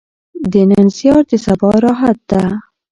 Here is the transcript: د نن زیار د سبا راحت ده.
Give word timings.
د 0.51 0.53
نن 0.69 0.87
زیار 0.97 1.21
د 1.29 1.31
سبا 1.45 1.71
راحت 1.85 2.17
ده. 2.29 2.43